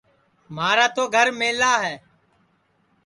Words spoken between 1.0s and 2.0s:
گھر میلا ہے